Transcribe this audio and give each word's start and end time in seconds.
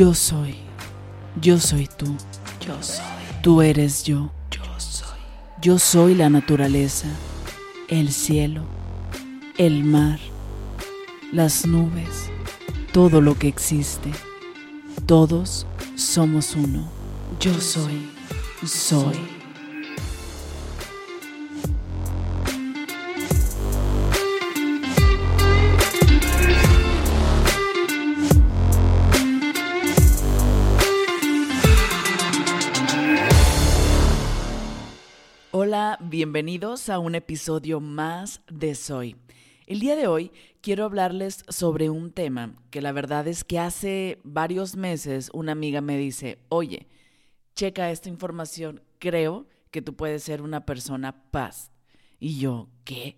Yo 0.00 0.14
soy. 0.14 0.54
Yo 1.42 1.58
soy 1.60 1.86
tú. 1.86 2.06
Yo 2.66 2.82
soy. 2.82 3.04
Tú 3.42 3.60
eres 3.60 4.02
yo. 4.02 4.32
Yo 4.50 4.62
soy. 4.78 5.18
Yo 5.60 5.78
soy 5.78 6.14
la 6.14 6.30
naturaleza, 6.30 7.06
el 7.88 8.10
cielo, 8.10 8.62
el 9.58 9.84
mar, 9.84 10.18
las 11.34 11.66
nubes, 11.66 12.30
todo 12.94 13.20
lo 13.20 13.38
que 13.38 13.48
existe. 13.48 14.10
Todos 15.04 15.66
somos 15.96 16.56
uno. 16.56 16.88
Yo 17.38 17.60
soy. 17.60 18.08
Soy. 18.64 19.39
Bienvenidos 36.20 36.90
a 36.90 36.98
un 36.98 37.14
episodio 37.14 37.80
más 37.80 38.42
de 38.52 38.74
Soy. 38.74 39.16
El 39.66 39.80
día 39.80 39.96
de 39.96 40.06
hoy 40.06 40.32
quiero 40.60 40.84
hablarles 40.84 41.46
sobre 41.48 41.88
un 41.88 42.12
tema 42.12 42.56
que 42.70 42.82
la 42.82 42.92
verdad 42.92 43.26
es 43.26 43.42
que 43.42 43.58
hace 43.58 44.20
varios 44.22 44.76
meses 44.76 45.30
una 45.32 45.52
amiga 45.52 45.80
me 45.80 45.96
dice, 45.96 46.36
oye, 46.50 46.88
checa 47.54 47.90
esta 47.90 48.10
información, 48.10 48.82
creo 48.98 49.46
que 49.70 49.80
tú 49.80 49.96
puedes 49.96 50.22
ser 50.22 50.42
una 50.42 50.66
persona 50.66 51.24
paz. 51.30 51.72
Y 52.18 52.38
yo, 52.38 52.68
¿qué? 52.84 53.16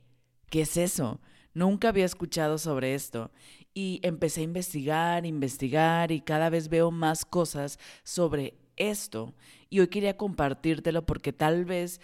¿Qué 0.49 0.61
es 0.61 0.77
eso? 0.77 1.21
Nunca 1.55 1.89
había 1.89 2.05
escuchado 2.05 2.57
sobre 2.57 2.95
esto. 2.95 3.33
Y 3.75 3.99
empecé 4.05 4.43
a 4.43 4.45
investigar, 4.45 5.27
investigar 5.27 6.13
y 6.13 6.21
cada 6.21 6.51
vez 6.51 6.69
veo 6.69 6.93
más 6.93 7.25
cosas 7.25 7.81
sobre 8.05 8.55
esto. 8.77 9.35
Y 9.71 9.81
hoy 9.81 9.89
quería 9.89 10.17
compartírtelo 10.17 11.05
porque 11.05 11.33
tal 11.33 11.65
vez 11.65 12.01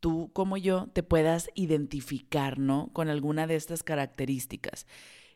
tú 0.00 0.30
como 0.32 0.56
yo 0.56 0.88
te 0.92 1.02
puedas 1.02 1.48
identificar. 1.54 2.58
Con 2.92 3.08
alguna 3.08 3.46
de 3.46 3.56
estas 3.56 3.82
características. 3.82 4.86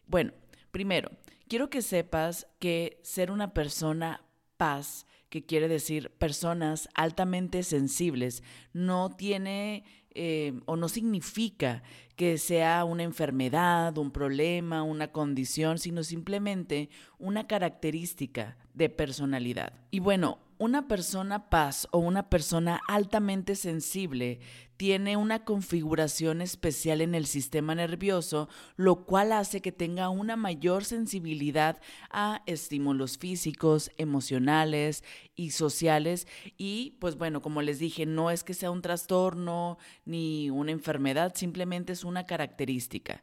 Bueno, 0.06 0.32
primero, 0.70 1.10
quiero 1.48 1.70
que 1.70 1.82
sepas 1.82 2.46
que 2.58 2.98
ser 3.02 3.30
una 3.30 3.54
persona 3.54 4.24
paz, 4.56 5.06
que 5.28 5.44
quiere 5.44 5.68
decir 5.68 6.10
personas 6.10 6.88
altamente 6.94 7.62
sensibles, 7.62 8.42
no 8.72 9.10
tiene 9.10 9.84
eh, 10.16 10.60
o 10.66 10.76
no 10.76 10.88
significa 10.88 11.82
que 12.14 12.38
sea 12.38 12.84
una 12.84 13.02
enfermedad, 13.02 13.98
un 13.98 14.12
problema, 14.12 14.84
una 14.84 15.10
condición, 15.10 15.78
sino 15.78 16.04
simplemente 16.04 16.88
una 17.18 17.48
característica 17.48 18.56
de 18.74 18.88
personalidad. 18.88 19.72
Y 19.90 19.98
bueno, 19.98 20.38
una 20.58 20.88
persona 20.88 21.50
paz 21.50 21.88
o 21.90 21.98
una 21.98 22.28
persona 22.28 22.80
altamente 22.88 23.54
sensible 23.56 24.40
tiene 24.76 25.16
una 25.16 25.44
configuración 25.44 26.40
especial 26.40 27.00
en 27.00 27.14
el 27.14 27.26
sistema 27.26 27.74
nervioso, 27.74 28.48
lo 28.76 29.04
cual 29.04 29.32
hace 29.32 29.60
que 29.60 29.72
tenga 29.72 30.08
una 30.08 30.36
mayor 30.36 30.84
sensibilidad 30.84 31.80
a 32.10 32.42
estímulos 32.46 33.18
físicos, 33.18 33.92
emocionales 33.98 35.04
y 35.36 35.50
sociales. 35.50 36.26
Y 36.56 36.96
pues 37.00 37.16
bueno, 37.16 37.40
como 37.40 37.62
les 37.62 37.78
dije, 37.78 38.04
no 38.06 38.30
es 38.30 38.42
que 38.42 38.54
sea 38.54 38.70
un 38.70 38.82
trastorno 38.82 39.78
ni 40.04 40.50
una 40.50 40.72
enfermedad, 40.72 41.34
simplemente 41.36 41.92
es 41.92 42.04
una 42.04 42.24
característica. 42.24 43.22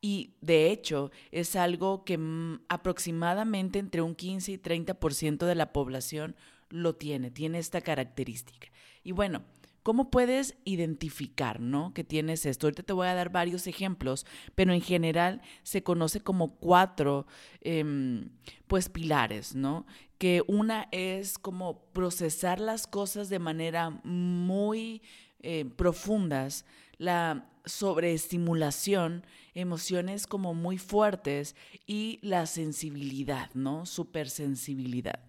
Y 0.00 0.34
de 0.40 0.70
hecho 0.70 1.12
es 1.30 1.54
algo 1.54 2.04
que 2.04 2.18
mm, 2.18 2.62
aproximadamente 2.68 3.78
entre 3.78 4.02
un 4.02 4.14
15 4.16 4.52
y 4.52 4.58
30% 4.58 5.46
de 5.46 5.54
la 5.54 5.72
población 5.72 6.34
lo 6.72 6.94
tiene, 6.94 7.30
tiene 7.30 7.58
esta 7.58 7.80
característica. 7.80 8.68
Y 9.04 9.12
bueno, 9.12 9.42
¿cómo 9.82 10.10
puedes 10.10 10.56
identificar, 10.64 11.60
no? 11.60 11.92
Que 11.92 12.02
tienes 12.02 12.46
esto. 12.46 12.66
Ahorita 12.66 12.82
te 12.82 12.92
voy 12.92 13.06
a 13.06 13.14
dar 13.14 13.30
varios 13.30 13.66
ejemplos, 13.66 14.26
pero 14.54 14.72
en 14.72 14.80
general 14.80 15.42
se 15.62 15.82
conoce 15.82 16.20
como 16.20 16.56
cuatro, 16.56 17.26
em, 17.60 18.30
pues, 18.66 18.88
pilares, 18.88 19.54
¿no? 19.54 19.86
Que 20.18 20.42
una 20.46 20.88
es 20.92 21.38
como 21.38 21.84
procesar 21.92 22.58
las 22.58 22.86
cosas 22.86 23.28
de 23.28 23.38
manera 23.38 23.90
muy 24.04 25.02
eh, 25.44 25.64
profundas, 25.76 26.64
la 26.98 27.48
sobreestimulación, 27.64 29.26
emociones 29.54 30.26
como 30.26 30.54
muy 30.54 30.78
fuertes 30.78 31.56
y 31.86 32.20
la 32.22 32.46
sensibilidad, 32.46 33.50
¿no? 33.54 33.86
Supersensibilidad. 33.86 35.20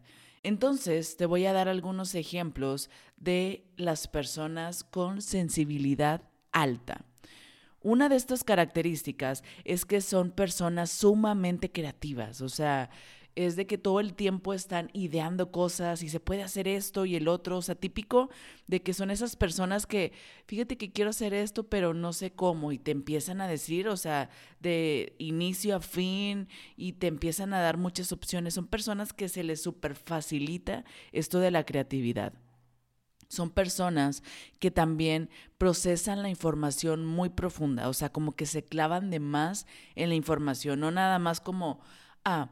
Entonces, 0.44 1.16
te 1.16 1.26
voy 1.26 1.46
a 1.46 1.54
dar 1.54 1.70
algunos 1.70 2.16
ejemplos 2.16 2.90
de 3.18 3.66
las 3.78 4.08
personas 4.08 4.84
con 4.84 5.22
sensibilidad 5.22 6.22
alta. 6.52 7.06
Una 7.82 8.08
de 8.08 8.16
estas 8.16 8.44
características 8.44 9.44
es 9.64 9.86
que 9.86 10.02
son 10.02 10.32
personas 10.32 10.90
sumamente 10.90 11.72
creativas, 11.72 12.42
o 12.42 12.50
sea, 12.50 12.90
es 13.36 13.56
de 13.56 13.66
que 13.66 13.78
todo 13.78 14.00
el 14.00 14.14
tiempo 14.14 14.54
están 14.54 14.90
ideando 14.94 15.52
cosas 15.52 16.04
y 16.04 16.10
se 16.10 16.20
puede 16.20 16.44
hacer 16.44 16.68
esto 16.68 17.06
y 17.06 17.16
el 17.16 17.28
otro, 17.28 17.58
o 17.58 17.62
sea, 17.62 17.76
típico 17.76 18.30
de 18.68 18.82
que 18.82 18.94
son 18.94 19.10
esas 19.12 19.36
personas 19.36 19.88
que, 19.88 20.14
fíjate 20.46 20.78
que 20.78 20.92
quiero 20.92 21.10
hacer 21.10 21.34
esto, 21.34 21.68
pero 21.68 21.94
no 21.94 22.14
sé 22.14 22.32
cómo, 22.32 22.72
y 22.72 22.78
te 22.78 22.92
empiezan 22.92 23.42
a 23.42 23.48
decir, 23.48 23.88
o 23.88 23.98
sea, 23.98 24.30
de 24.60 25.16
inicio 25.18 25.76
a 25.76 25.80
fin, 25.80 26.48
y 26.76 26.94
te 26.94 27.08
empiezan 27.08 27.54
a 27.54 27.62
dar 27.62 27.78
muchas 27.78 28.12
opciones. 28.12 28.54
Son 28.54 28.68
personas 28.68 29.14
que 29.14 29.30
se 29.30 29.44
les 29.44 29.62
super 29.62 29.96
facilita 29.96 30.86
esto 31.12 31.40
de 31.40 31.52
la 31.52 31.66
creatividad. 31.66 32.34
Son 33.28 33.50
personas 33.50 34.22
que 34.60 34.70
también 34.70 35.30
procesan 35.58 36.22
la 36.22 36.30
información 36.30 37.04
muy 37.04 37.30
profunda, 37.30 37.90
o 37.90 37.94
sea, 37.94 38.12
como 38.12 38.34
que 38.34 38.46
se 38.46 38.64
clavan 38.64 39.10
de 39.10 39.20
más 39.20 39.66
en 39.96 40.10
la 40.10 40.16
información, 40.16 40.80
no 40.80 40.92
nada 40.92 41.18
más 41.18 41.42
como, 41.42 41.80
ah, 42.24 42.52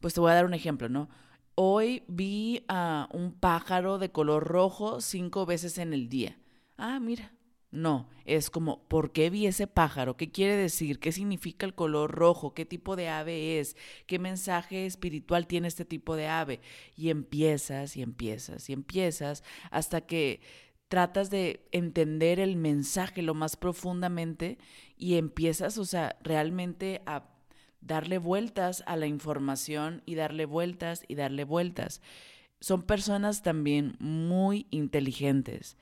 pues 0.00 0.14
te 0.14 0.20
voy 0.20 0.30
a 0.30 0.34
dar 0.34 0.46
un 0.46 0.54
ejemplo, 0.54 0.88
¿no? 0.88 1.08
Hoy 1.54 2.04
vi 2.08 2.64
a 2.68 3.08
un 3.12 3.32
pájaro 3.32 3.98
de 3.98 4.10
color 4.10 4.44
rojo 4.46 5.00
cinco 5.00 5.46
veces 5.46 5.78
en 5.78 5.92
el 5.92 6.08
día. 6.08 6.38
Ah, 6.76 6.98
mira. 7.00 7.32
No, 7.72 8.08
es 8.24 8.50
como, 8.50 8.82
¿por 8.88 9.12
qué 9.12 9.30
vi 9.30 9.46
ese 9.46 9.68
pájaro? 9.68 10.16
¿Qué 10.16 10.32
quiere 10.32 10.56
decir? 10.56 10.98
¿Qué 10.98 11.12
significa 11.12 11.66
el 11.66 11.74
color 11.74 12.10
rojo? 12.10 12.52
¿Qué 12.52 12.66
tipo 12.66 12.96
de 12.96 13.08
ave 13.08 13.60
es? 13.60 13.76
¿Qué 14.06 14.18
mensaje 14.18 14.86
espiritual 14.86 15.46
tiene 15.46 15.68
este 15.68 15.84
tipo 15.84 16.16
de 16.16 16.26
ave? 16.26 16.60
Y 16.96 17.10
empiezas 17.10 17.96
y 17.96 18.02
empiezas 18.02 18.68
y 18.68 18.72
empiezas 18.72 19.44
hasta 19.70 20.00
que 20.00 20.40
tratas 20.88 21.30
de 21.30 21.68
entender 21.70 22.40
el 22.40 22.56
mensaje 22.56 23.22
lo 23.22 23.34
más 23.34 23.56
profundamente 23.56 24.58
y 24.96 25.14
empiezas, 25.14 25.78
o 25.78 25.84
sea, 25.84 26.16
realmente 26.24 27.02
a 27.06 27.28
darle 27.80 28.18
vueltas 28.18 28.82
a 28.86 28.96
la 28.96 29.06
información 29.06 30.02
y 30.06 30.14
darle 30.14 30.44
vueltas 30.44 31.04
y 31.08 31.14
darle 31.14 31.44
vueltas. 31.44 32.00
Son 32.60 32.82
personas 32.82 33.42
también 33.42 33.96
muy 33.98 34.66
inteligentes, 34.70 35.76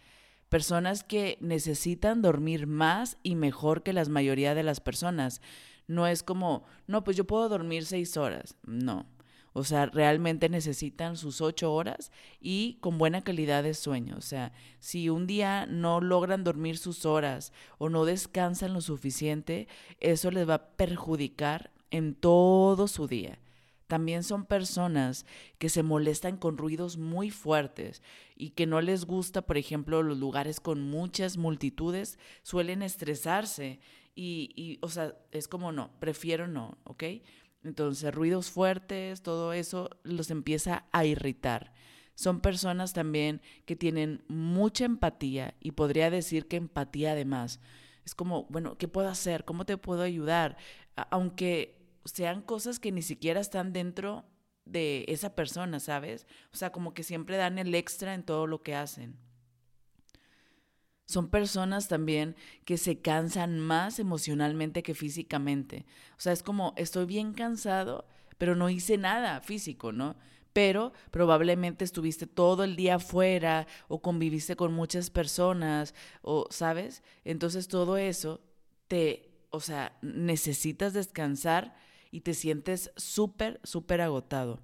personas 0.49 1.03
que 1.03 1.39
necesitan 1.41 2.23
dormir 2.23 2.67
más 2.67 3.19
y 3.23 3.35
mejor 3.35 3.83
que 3.83 3.93
la 3.93 4.05
mayoría 4.05 4.55
de 4.55 4.63
las 4.63 4.81
personas. 4.81 5.41
No 5.87 6.07
es 6.07 6.23
como, 6.23 6.65
no, 6.87 7.03
pues 7.03 7.17
yo 7.17 7.27
puedo 7.27 7.49
dormir 7.49 7.85
seis 7.85 8.17
horas. 8.17 8.57
No. 8.65 9.07
O 9.55 9.65
sea, 9.65 9.87
realmente 9.87 10.49
necesitan 10.49 11.17
sus 11.17 11.41
ocho 11.41 11.73
horas 11.73 12.13
y 12.41 12.79
con 12.81 12.97
buena 12.97 13.23
calidad 13.23 13.65
de 13.65 13.75
sueño. 13.75 14.15
O 14.17 14.21
sea, 14.21 14.53
si 14.79 15.09
un 15.09 15.27
día 15.27 15.67
no 15.67 16.01
logran 16.01 16.45
dormir 16.45 16.79
sus 16.79 17.05
horas 17.05 17.53
o 17.79 17.89
no 17.89 18.05
descansan 18.05 18.73
lo 18.73 18.81
suficiente, 18.81 19.67
eso 19.99 20.31
les 20.31 20.49
va 20.49 20.55
a 20.55 20.67
perjudicar 20.77 21.73
en 21.91 22.15
todo 22.15 22.89
su 22.89 23.07
día. 23.07 23.39
También 23.87 24.23
son 24.23 24.45
personas 24.45 25.25
que 25.59 25.71
se 25.71 25.83
molestan 25.83 26.37
con 26.37 26.59
ruidos 26.59 26.99
muy 26.99 27.31
fuertes 27.31 28.03
y 28.37 28.51
que 28.51 28.67
no 28.67 28.83
les 28.83 29.07
gusta, 29.07 29.43
por 29.43 29.57
ejemplo, 29.57 30.03
los 30.03 30.19
lugares 30.19 30.61
con 30.61 30.83
muchas 30.83 31.39
multitudes, 31.39 32.19
suelen 32.43 32.83
estresarse 32.83 33.81
y, 34.15 34.51
y, 34.57 34.79
o 34.83 34.89
sea, 34.91 35.17
es 35.31 35.49
como 35.49 35.73
no, 35.73 35.91
prefiero 36.01 36.47
no, 36.47 36.77
¿ok? 36.85 37.05
Entonces, 37.65 38.15
ruidos 38.15 38.51
fuertes, 38.51 39.23
todo 39.23 39.55
eso 39.55 39.89
los 40.03 40.31
empieza 40.31 40.85
a 40.93 41.07
irritar. 41.07 41.73
Son 42.15 42.41
personas 42.41 42.93
también 42.93 43.41
que 43.65 43.77
tienen 43.77 44.23
mucha 44.29 44.85
empatía 44.85 45.55
y 45.61 45.71
podría 45.71 46.11
decir 46.11 46.47
que 46.47 46.57
empatía 46.57 47.13
además. 47.13 47.61
Es 48.05 48.15
como, 48.15 48.45
bueno, 48.51 48.77
¿qué 48.77 48.89
puedo 48.89 49.09
hacer? 49.09 49.45
¿Cómo 49.45 49.65
te 49.65 49.77
puedo 49.77 50.03
ayudar? 50.03 50.57
Aunque 51.11 51.78
sean 52.05 52.43
cosas 52.43 52.79
que 52.79 52.93
ni 52.93 53.03
siquiera 53.03 53.41
están 53.41 53.73
dentro 53.73 54.25
de 54.65 55.05
esa 55.09 55.35
persona, 55.35 55.81
¿sabes? 55.81 56.27
O 56.53 56.57
sea, 56.57 56.73
como 56.73 56.95
que 56.95 57.03
siempre 57.03 57.37
dan 57.37 57.59
el 57.59 57.75
extra 57.75 58.15
en 58.15 58.23
todo 58.23 58.47
lo 58.47 58.63
que 58.63 58.75
hacen. 58.75 59.17
Son 61.07 61.31
personas 61.31 61.89
también 61.89 62.37
que 62.67 62.77
se 62.77 63.01
cansan 63.01 63.59
más 63.59 63.99
emocionalmente 63.99 64.83
que 64.83 64.95
físicamente. 64.95 65.87
O 66.19 66.21
sea, 66.21 66.33
es 66.35 66.43
como, 66.43 66.75
estoy 66.77 67.07
bien 67.07 67.33
cansado, 67.33 68.07
pero 68.37 68.55
no 68.55 68.69
hice 68.69 68.99
nada 68.99 69.41
físico, 69.41 69.93
¿no? 69.93 70.17
pero 70.59 70.93
probablemente 71.13 71.85
estuviste 71.85 72.27
todo 72.27 72.65
el 72.65 72.75
día 72.75 72.97
afuera 72.97 73.69
o 73.87 74.03
conviviste 74.03 74.57
con 74.57 74.73
muchas 74.73 75.09
personas 75.09 75.95
o, 76.21 76.49
¿sabes? 76.51 77.05
Entonces 77.25 77.69
todo 77.69 77.97
eso 77.97 78.41
te, 78.89 79.31
o 79.51 79.61
sea, 79.61 79.97
necesitas 80.03 80.95
descansar 80.95 81.77
y 82.11 82.21
te 82.21 82.35
sientes 82.35 82.91
súper, 82.97 83.61
súper 83.65 84.01
agotado. 84.01 84.61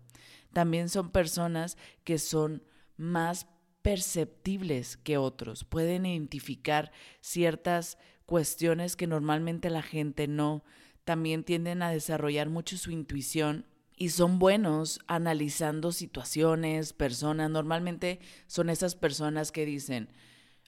También 0.52 0.88
son 0.88 1.10
personas 1.10 1.76
que 2.04 2.18
son 2.18 2.62
más 2.96 3.46
perceptibles 3.82 4.96
que 4.96 5.18
otros, 5.18 5.64
pueden 5.64 6.06
identificar 6.06 6.90
ciertas 7.20 7.98
cuestiones 8.24 8.96
que 8.96 9.06
normalmente 9.06 9.68
la 9.68 9.82
gente 9.82 10.26
no, 10.26 10.64
también 11.04 11.44
tienden 11.44 11.82
a 11.82 11.90
desarrollar 11.90 12.48
mucho 12.48 12.78
su 12.78 12.90
intuición 12.90 13.66
y 13.96 14.08
son 14.08 14.38
buenos 14.38 15.00
analizando 15.06 15.92
situaciones, 15.92 16.92
personas. 16.92 17.50
Normalmente 17.50 18.20
son 18.46 18.70
esas 18.70 18.96
personas 18.96 19.52
que 19.52 19.66
dicen, 19.66 20.08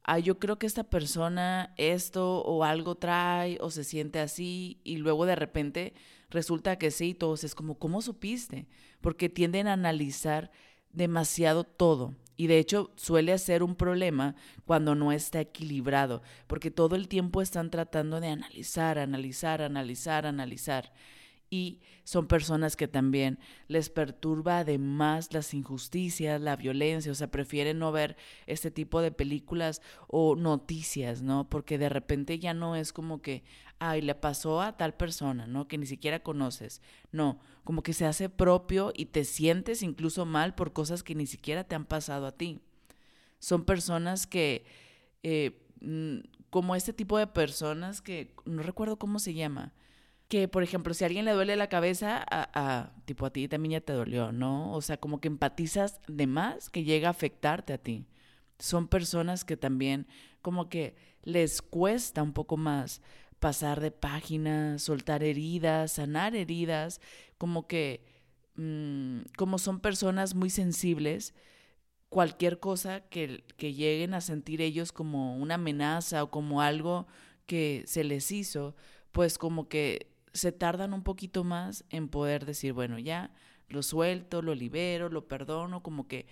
ah, 0.05 0.19
yo 0.19 0.39
creo 0.39 0.59
que 0.59 0.67
esta 0.67 0.85
persona 0.85 1.75
esto 1.77 2.43
o 2.43 2.65
algo 2.65 2.97
trae 2.97 3.59
o 3.61 3.71
se 3.71 3.83
siente 3.85 4.21
así 4.21 4.81
y 4.85 4.99
luego 4.99 5.27
de 5.27 5.37
repente 5.37 5.95
resulta 6.31 6.77
que 6.77 6.91
sí, 6.91 7.15
todos 7.15 7.45
es 7.45 7.55
como, 7.55 7.79
¿cómo 7.79 8.03
supiste? 8.03 8.67
Porque 9.01 9.29
tienden 9.29 9.67
a 9.69 9.75
analizar 9.75 10.51
demasiado 10.93 11.65
todo. 11.65 12.15
Y 12.37 12.49
de 12.49 12.59
hecho 12.59 12.93
suele 12.97 13.37
ser 13.39 13.63
un 13.63 13.77
problema 13.77 14.35
cuando 14.67 14.95
no 14.95 15.13
está 15.13 15.41
equilibrado, 15.41 16.23
porque 16.47 16.71
todo 16.71 16.95
el 16.97 17.09
tiempo 17.09 17.41
están 17.41 17.71
tratando 17.71 18.21
de 18.21 18.29
analizar, 18.29 18.99
analizar, 18.99 19.63
analizar, 19.63 20.27
analizar 20.27 20.93
y 21.51 21.81
son 22.05 22.27
personas 22.27 22.77
que 22.77 22.89
también 22.89 23.39
les 23.69 23.91
perturba 23.91 24.59
además 24.59 25.33
las 25.33 25.55
injusticias, 25.55 26.41
la 26.41 26.57
violencia, 26.57 27.13
o 27.13 27.15
sea, 27.15 27.31
prefieren 27.31 27.79
no 27.79 27.93
ver 27.93 28.17
este 28.47 28.71
tipo 28.71 29.01
de 29.01 29.13
películas 29.13 29.81
o 30.09 30.37
noticias, 30.37 31.23
¿no? 31.23 31.49
Porque 31.49 31.79
de 31.79 31.89
repente 31.89 32.39
ya 32.39 32.55
no 32.55 32.77
es 32.77 32.93
como 32.93 33.23
que, 33.23 33.45
ay, 33.79 34.03
le 34.03 34.15
pasó 34.15 34.61
a 34.61 34.77
tal 34.77 34.95
persona, 34.95 35.47
¿no? 35.47 35.69
Que 35.69 35.79
ni 35.79 35.87
siquiera 35.87 36.21
conoces. 36.21 36.83
No, 37.13 37.39
como 37.65 37.83
que 37.83 37.93
se 37.93 38.07
hace 38.07 38.29
propio 38.29 38.93
y 38.95 39.07
te 39.07 39.25
sientes 39.25 39.83
incluso 39.83 40.27
mal 40.27 40.55
por 40.55 40.73
cosas 40.73 41.03
que 41.03 41.15
ni 41.15 41.27
siquiera 41.27 41.65
te 41.65 41.75
han 41.75 41.85
pasado 41.85 42.27
a 42.27 42.33
ti. 42.33 42.61
Son 43.39 43.65
personas 43.65 44.27
que, 44.27 44.65
eh, 45.23 45.63
mm, 45.81 46.19
como 46.51 46.75
este 46.75 46.93
tipo 46.93 47.19
de 47.19 47.27
personas 47.27 48.01
que, 48.01 48.35
no 48.45 48.63
recuerdo 48.63 48.99
cómo 48.99 49.19
se 49.19 49.35
llama, 49.35 49.75
que, 50.29 50.49
por 50.49 50.63
ejemplo, 50.63 50.93
si 50.95 51.05
a 51.05 51.07
alguien 51.07 51.25
le 51.25 51.33
duele 51.33 51.57
la 51.57 51.69
cabeza, 51.69 52.25
a, 52.29 52.93
tipo 53.05 53.27
a 53.27 53.33
ti 53.33 53.49
también 53.49 53.73
ya 53.73 53.81
te 53.81 53.93
dolió, 53.93 54.33
¿no? 54.33 54.73
O 54.73 54.83
sea, 54.83 54.97
como 54.99 55.21
que 55.21 55.29
empatizas 55.29 56.01
de 56.09 56.27
más 56.27 56.69
que 56.71 56.85
llega 56.85 57.09
a 57.09 57.13
afectarte 57.13 57.73
a 57.73 57.79
ti. 57.79 58.07
Son 58.59 58.89
personas 58.89 59.45
que 59.45 59.57
también 59.57 60.07
como 60.43 60.69
que 60.69 60.97
les 61.23 61.63
cuesta 61.63 62.23
un 62.23 62.33
poco 62.33 62.57
más 62.57 63.03
pasar 63.39 63.81
de 63.81 63.91
páginas, 63.91 64.83
soltar 64.83 65.23
heridas, 65.23 65.93
sanar 65.93 66.35
heridas, 66.35 67.01
como 67.39 67.67
que, 67.67 68.05
mm, 68.57 69.21
como 69.37 69.59
son 69.59 69.81
personas 69.81 70.35
muy 70.35 70.51
sensibles, 70.51 71.35
cualquier 72.09 72.61
cosa 72.61 73.01
que, 73.01 73.45
que 73.57 73.75
lleguen 73.75 74.15
a 74.15 74.21
sentir 74.21 74.61
ellos 74.61 74.93
como 74.93 75.37
una 75.37 75.57
amenaza 75.57 76.23
o 76.25 76.31
como 76.31 76.63
algo 76.63 77.07
que 77.47 77.85
se 77.87 78.05
les 78.05 78.33
hizo, 78.33 78.75
pues 79.13 79.39
como 79.39 79.69
que 79.69 80.16
se 80.37 80.53
tardan 80.53 80.93
un 80.93 81.03
poquito 81.03 81.45
más 81.45 81.85
en 81.91 82.09
poder 82.09 82.47
decir, 82.47 82.73
bueno, 82.73 82.99
ya 82.99 83.33
lo 83.69 83.83
suelto, 83.83 84.43
lo 84.43 84.55
libero, 84.55 85.09
lo 85.09 85.27
perdono, 85.27 85.83
como 85.83 86.07
que 86.07 86.27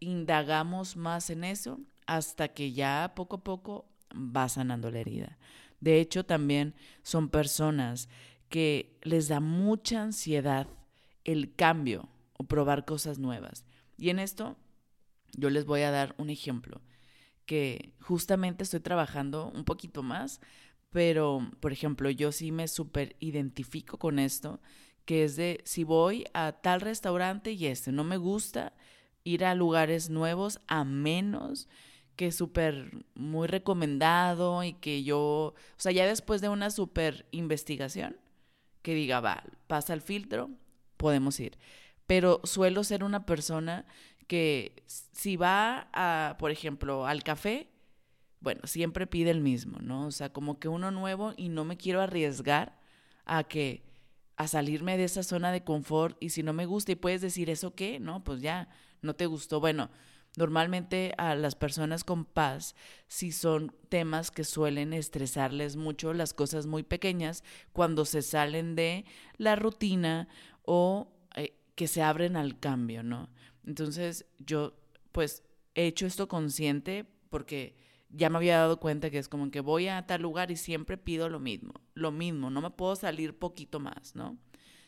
indagamos 0.00 0.96
más 0.96 1.30
en 1.30 1.44
eso 1.44 1.80
hasta 2.06 2.48
que 2.48 2.72
ya 2.72 3.12
poco 3.14 3.36
a 3.36 3.44
poco 3.44 3.88
va 4.14 4.48
sanando 4.48 4.90
la 4.90 5.00
herida. 5.00 5.38
De 5.80 6.00
hecho, 6.00 6.24
también 6.24 6.74
son 7.02 7.28
personas 7.28 8.08
que 8.48 8.98
les 9.02 9.28
da 9.28 9.40
mucha 9.40 10.02
ansiedad 10.02 10.66
el 11.24 11.54
cambio 11.54 12.08
o 12.32 12.44
probar 12.44 12.84
cosas 12.84 13.18
nuevas. 13.18 13.64
Y 13.96 14.10
en 14.10 14.18
esto 14.18 14.56
yo 15.36 15.50
les 15.50 15.66
voy 15.66 15.82
a 15.82 15.90
dar 15.90 16.14
un 16.18 16.30
ejemplo 16.30 16.80
que 17.44 17.94
justamente 18.00 18.64
estoy 18.64 18.80
trabajando 18.80 19.50
un 19.54 19.64
poquito 19.64 20.02
más 20.02 20.40
pero, 20.90 21.50
por 21.60 21.72
ejemplo, 21.72 22.10
yo 22.10 22.32
sí 22.32 22.52
me 22.52 22.68
súper 22.68 23.16
identifico 23.20 23.98
con 23.98 24.18
esto, 24.18 24.60
que 25.04 25.24
es 25.24 25.36
de 25.36 25.60
si 25.64 25.84
voy 25.84 26.26
a 26.34 26.52
tal 26.52 26.80
restaurante 26.80 27.52
y 27.52 27.66
este 27.66 27.92
no 27.92 28.04
me 28.04 28.16
gusta, 28.16 28.74
ir 29.24 29.44
a 29.44 29.54
lugares 29.54 30.10
nuevos 30.10 30.60
a 30.66 30.84
menos 30.84 31.68
que 32.16 32.32
súper 32.32 33.04
muy 33.14 33.46
recomendado 33.46 34.64
y 34.64 34.72
que 34.72 35.04
yo, 35.04 35.18
o 35.20 35.54
sea, 35.76 35.92
ya 35.92 36.06
después 36.06 36.40
de 36.40 36.48
una 36.48 36.70
súper 36.70 37.26
investigación, 37.30 38.16
que 38.82 38.94
diga, 38.94 39.20
va, 39.20 39.44
pasa 39.66 39.94
el 39.94 40.00
filtro, 40.00 40.50
podemos 40.96 41.38
ir. 41.38 41.58
Pero 42.06 42.40
suelo 42.44 42.82
ser 42.84 43.04
una 43.04 43.24
persona 43.24 43.86
que 44.26 44.82
si 44.86 45.36
va 45.36 45.88
a, 45.92 46.36
por 46.38 46.50
ejemplo, 46.50 47.06
al 47.06 47.22
café, 47.22 47.68
bueno, 48.40 48.60
siempre 48.64 49.06
pide 49.06 49.30
el 49.30 49.40
mismo, 49.40 49.78
¿no? 49.80 50.06
O 50.06 50.10
sea, 50.10 50.32
como 50.32 50.58
que 50.58 50.68
uno 50.68 50.90
nuevo 50.90 51.34
y 51.36 51.48
no 51.48 51.64
me 51.64 51.76
quiero 51.76 52.00
arriesgar 52.00 52.78
a 53.24 53.44
que 53.44 53.82
a 54.36 54.46
salirme 54.46 54.96
de 54.96 55.04
esa 55.04 55.22
zona 55.24 55.50
de 55.50 55.64
confort 55.64 56.16
y 56.20 56.30
si 56.30 56.42
no 56.42 56.52
me 56.52 56.66
gusta 56.66 56.92
y 56.92 56.96
puedes 56.96 57.20
decir 57.20 57.50
eso 57.50 57.74
qué, 57.74 57.98
no, 57.98 58.22
pues 58.22 58.40
ya 58.40 58.68
no 59.02 59.14
te 59.14 59.26
gustó. 59.26 59.58
Bueno, 59.58 59.90
normalmente 60.36 61.12
a 61.18 61.34
las 61.34 61.56
personas 61.56 62.04
con 62.04 62.24
paz 62.24 62.76
si 63.08 63.32
son 63.32 63.74
temas 63.88 64.30
que 64.30 64.44
suelen 64.44 64.92
estresarles 64.92 65.74
mucho 65.74 66.14
las 66.14 66.34
cosas 66.34 66.66
muy 66.66 66.84
pequeñas 66.84 67.42
cuando 67.72 68.04
se 68.04 68.22
salen 68.22 68.76
de 68.76 69.04
la 69.36 69.56
rutina 69.56 70.28
o 70.62 71.12
eh, 71.34 71.58
que 71.74 71.88
se 71.88 72.02
abren 72.02 72.36
al 72.36 72.60
cambio, 72.60 73.02
¿no? 73.02 73.30
Entonces, 73.66 74.26
yo 74.38 74.74
pues 75.10 75.42
he 75.74 75.86
hecho 75.86 76.06
esto 76.06 76.28
consciente 76.28 77.04
porque 77.28 77.76
ya 78.10 78.30
me 78.30 78.38
había 78.38 78.58
dado 78.58 78.80
cuenta 78.80 79.10
que 79.10 79.18
es 79.18 79.28
como 79.28 79.50
que 79.50 79.60
voy 79.60 79.88
a 79.88 80.06
tal 80.06 80.22
lugar 80.22 80.50
y 80.50 80.56
siempre 80.56 80.96
pido 80.96 81.28
lo 81.28 81.40
mismo, 81.40 81.74
lo 81.94 82.10
mismo, 82.10 82.50
no 82.50 82.60
me 82.60 82.70
puedo 82.70 82.96
salir 82.96 83.38
poquito 83.38 83.80
más, 83.80 84.14
¿no? 84.14 84.38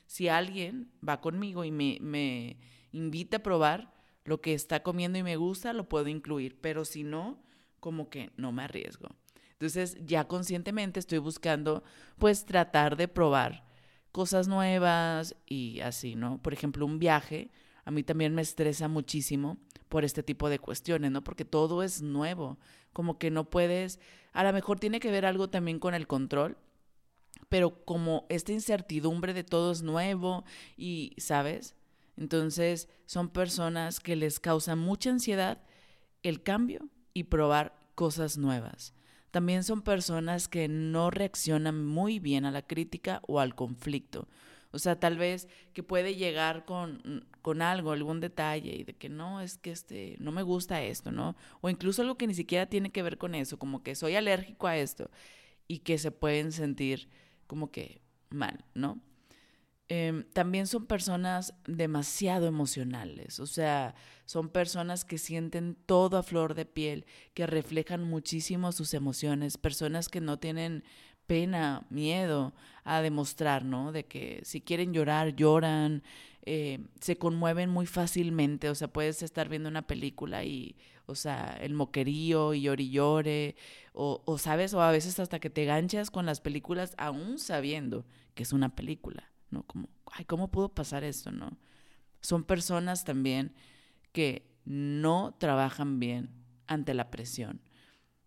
Si 0.07 0.29
alguien 0.29 0.91
va 1.07 1.21
conmigo 1.21 1.65
y 1.65 1.71
me, 1.71 1.99
me 2.01 2.59
invita 2.93 3.39
a 3.39 3.43
probar 3.43 3.95
lo 4.25 4.41
que 4.41 4.55
está 4.55 4.83
comiendo 4.83 5.19
y 5.19 5.23
me 5.23 5.37
gusta, 5.37 5.73
lo 5.73 5.89
puedo 5.89 6.09
incluir, 6.09 6.61
pero 6.61 6.85
si 6.85 7.05
no, 7.05 7.43
como 7.79 8.11
que 8.11 8.31
no 8.37 8.53
me 8.53 8.63
arriesgo. 8.63 9.09
Entonces 9.53 9.97
ya 10.05 10.27
conscientemente 10.27 11.01
estoy 11.01 11.19
buscando 11.19 11.85
pues 12.19 12.45
tratar 12.45 12.97
de 12.97 13.09
probar 13.09 13.65
cosas 14.11 14.49
nuevas 14.49 15.37
y 15.47 15.81
así, 15.81 16.17
¿no? 16.17 16.41
Por 16.43 16.53
ejemplo, 16.53 16.87
un 16.87 16.99
viaje 16.99 17.51
a 17.85 17.91
mí 17.91 18.03
también 18.03 18.35
me 18.35 18.43
estresa 18.43 18.89
muchísimo 18.89 19.59
por 19.91 20.05
este 20.05 20.23
tipo 20.23 20.49
de 20.49 20.59
cuestiones, 20.59 21.11
¿no? 21.11 21.23
Porque 21.23 21.45
todo 21.45 21.83
es 21.83 22.01
nuevo, 22.01 22.59
como 22.95 23.19
que 23.19 23.31
no 23.31 23.51
puedes, 23.51 24.01
a 24.33 24.43
lo 24.43 24.53
mejor 24.55 24.81
tiene 24.81 25.01
que 25.01 25.11
ver 25.11 25.27
algo 25.27 25.51
también 25.51 25.79
con 25.79 25.93
el 25.93 26.07
control, 26.07 26.57
pero 27.51 27.85
como 27.85 28.25
esta 28.31 28.53
incertidumbre 28.53 29.35
de 29.35 29.45
todo 29.45 29.73
es 29.73 29.83
nuevo 29.83 30.45
y, 30.77 31.13
¿sabes? 31.19 31.75
Entonces 32.17 32.89
son 33.05 33.29
personas 33.29 34.01
que 34.01 34.17
les 34.17 34.41
causa 34.41 34.77
mucha 34.77 35.11
ansiedad 35.11 35.63
el 36.23 36.43
cambio 36.43 36.89
y 37.13 37.25
probar 37.25 37.75
cosas 37.95 38.39
nuevas. 38.39 38.95
También 39.31 39.65
son 39.65 39.83
personas 39.83 40.49
que 40.49 40.69
no 40.69 41.11
reaccionan 41.11 41.85
muy 41.85 42.19
bien 42.19 42.45
a 42.45 42.51
la 42.51 42.63
crítica 42.63 43.23
o 43.27 43.41
al 43.41 43.55
conflicto. 43.55 44.29
O 44.73 44.79
sea, 44.79 45.01
tal 45.01 45.19
vez 45.19 45.49
que 45.73 45.83
puede 45.83 46.15
llegar 46.15 46.65
con, 46.65 47.27
con, 47.43 47.63
algo, 47.63 47.93
algún 47.93 48.21
detalle 48.21 48.75
y 48.77 48.85
de 48.85 48.95
que 48.95 49.09
no, 49.09 49.41
es 49.41 49.59
que 49.59 49.71
este, 49.71 50.17
no 50.19 50.33
me 50.33 50.43
gusta 50.43 50.83
esto, 50.83 51.13
¿no? 51.13 51.37
O 51.61 51.71
incluso 51.71 52.03
algo 52.03 52.17
que 52.17 52.27
ni 52.27 52.35
siquiera 52.35 52.67
tiene 52.67 52.91
que 52.91 53.03
ver 53.03 53.19
con 53.19 53.35
eso, 53.35 53.59
como 53.59 53.83
que 53.83 53.95
soy 53.95 54.17
alérgico 54.17 54.67
a 54.67 54.77
esto 54.77 55.11
y 55.69 55.79
que 55.79 55.99
se 55.99 56.11
pueden 56.11 56.53
sentir 56.53 57.09
como 57.47 57.71
que 57.71 58.03
mal, 58.31 58.65
¿no? 58.75 59.01
Em, 59.93 60.23
también 60.33 60.69
son 60.69 60.87
personas 60.87 61.53
demasiado 61.67 62.47
emocionales, 62.47 63.41
o 63.41 63.47
sea, 63.47 63.97
son 64.25 64.49
personas 64.49 65.05
que 65.05 65.19
sienten 65.19 65.75
todo 65.75 66.17
a 66.17 66.23
flor 66.23 66.55
de 66.55 66.65
piel, 66.65 67.07
que 67.35 67.45
reflejan 67.45 68.05
muchísimo 68.05 68.71
sus 68.71 68.95
emociones, 68.95 69.59
personas 69.59 70.09
que 70.09 70.21
no 70.21 70.39
tienen 70.39 70.85
pena, 71.27 71.87
miedo 71.91 72.55
a 72.85 73.03
demostrar, 73.03 73.65
¿no? 73.65 73.91
De 73.91 74.05
que 74.05 74.41
si 74.45 74.61
quieren 74.61 74.93
llorar, 74.93 75.35
lloran, 75.35 76.05
eh, 76.43 76.87
se 77.01 77.19
conmueven 77.19 77.71
muy 77.71 77.87
fácilmente, 77.87 78.71
o 78.71 78.75
sea, 78.75 78.89
puedes 78.89 79.23
estar 79.23 79.49
viendo 79.49 79.69
una 79.69 79.87
película 79.87 80.45
y, 80.45 80.77
o 81.07 81.15
sea, 81.15 81.59
el 81.61 81.75
moquerío 81.75 82.55
y 82.55 82.63
llore 82.63 82.83
y 82.83 82.91
llore, 82.91 83.57
o, 83.93 84.23
o 84.25 84.39
sabes, 84.39 84.73
o 84.73 84.81
a 84.81 84.91
veces 84.91 85.21
hasta 85.21 85.39
que 85.39 85.51
te 85.51 85.65
ganchas 85.65 86.11
con 86.11 86.27
las 86.27 86.41
películas 86.41 86.95
aún 86.97 87.39
sabiendo 87.39 88.07
que 88.35 88.43
es 88.43 88.53
una 88.53 88.75
película, 88.75 89.31
¿no? 89.51 89.65
Como, 89.65 89.89
ay, 90.07 90.25
¿cómo 90.25 90.51
pudo 90.51 90.71
pasar 90.71 91.05
esto, 91.05 91.31
no? 91.31 91.59
Son 92.21 92.45
personas 92.45 93.05
también 93.05 93.55
que 94.13 94.51
no 94.65 95.37
trabajan 95.39 96.01
bien 96.01 96.31
ante 96.67 96.95
la 96.95 97.11
presión, 97.11 97.61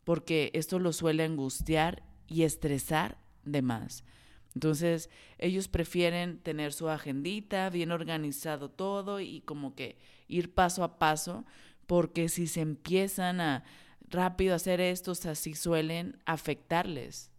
porque 0.03 0.51
esto 0.53 0.79
los 0.79 0.98
suele 0.98 1.24
angustiar 1.24 2.03
y 2.27 2.43
estresar 2.43 3.17
de 3.43 3.62
más. 3.62 4.03
Entonces, 4.56 5.10
ellos 5.38 5.68
prefieren 5.68 6.40
tener 6.40 6.74
su 6.74 6.90
agendita, 6.90 7.70
bien 7.70 7.92
organizado 7.92 8.70
todo 8.70 9.20
y 9.20 9.42
como 9.42 9.76
que 9.76 9.98
ir 10.28 10.54
paso 10.54 10.84
a 10.84 11.00
paso, 11.00 11.46
porque 11.88 12.30
si 12.30 12.48
se 12.48 12.62
empiezan 12.62 13.42
a 13.42 13.64
rápido 14.10 14.56
hacer 14.56 14.80
estos, 14.80 15.26
así 15.26 15.56
suelen 15.56 16.20
afectarles 16.26 17.32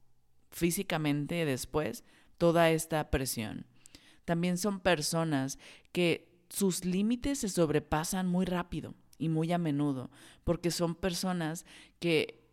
físicamente 0.50 1.44
después 1.44 2.04
toda 2.38 2.70
esta 2.70 3.10
presión. 3.10 3.66
También 4.24 4.58
son 4.58 4.80
personas 4.80 5.58
que 5.92 6.32
sus 6.48 6.84
límites 6.84 7.38
se 7.38 7.48
sobrepasan 7.48 8.26
muy 8.26 8.44
rápido 8.44 8.94
y 9.18 9.28
muy 9.28 9.52
a 9.52 9.58
menudo, 9.58 10.10
porque 10.44 10.70
son 10.70 10.94
personas 10.94 11.64
que 11.98 12.43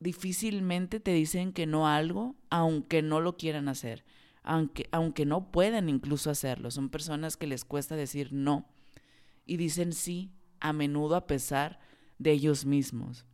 difícilmente 0.00 0.98
te 0.98 1.12
dicen 1.12 1.52
que 1.52 1.66
no 1.66 1.86
algo, 1.86 2.34
aunque 2.48 3.02
no 3.02 3.20
lo 3.20 3.36
quieran 3.36 3.68
hacer, 3.68 4.04
aunque, 4.42 4.88
aunque 4.90 5.26
no 5.26 5.52
puedan 5.52 5.88
incluso 5.88 6.30
hacerlo. 6.30 6.70
Son 6.70 6.88
personas 6.88 7.36
que 7.36 7.46
les 7.46 7.64
cuesta 7.64 7.94
decir 7.94 8.32
no 8.32 8.66
y 9.46 9.58
dicen 9.58 9.92
sí 9.92 10.32
a 10.58 10.72
menudo 10.72 11.14
a 11.16 11.26
pesar 11.26 11.78
de 12.18 12.32
ellos 12.32 12.64
mismos. 12.64 13.26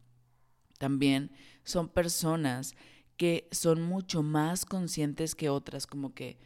También 0.78 1.30
son 1.64 1.88
personas 1.88 2.74
que 3.16 3.48
son 3.50 3.82
mucho 3.82 4.22
más 4.22 4.66
conscientes 4.66 5.34
que 5.34 5.48
otras, 5.48 5.86
como 5.86 6.14
que 6.14 6.38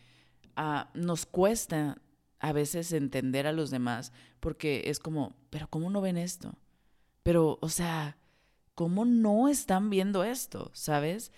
ah, 0.54 0.90
nos 0.94 1.26
cuesta 1.26 2.00
a 2.38 2.52
veces 2.52 2.92
entender 2.92 3.46
a 3.46 3.52
los 3.52 3.70
demás, 3.70 4.12
porque 4.38 4.84
es 4.86 4.98
como, 4.98 5.36
pero 5.50 5.68
¿cómo 5.68 5.90
no 5.90 6.00
ven 6.00 6.16
esto? 6.16 6.56
Pero, 7.22 7.58
o 7.60 7.68
sea, 7.68 8.16
¿cómo 8.80 9.04
no 9.04 9.48
están 9.50 9.90
viendo 9.90 10.24
esto? 10.24 10.70
¿Sabes? 10.72 11.32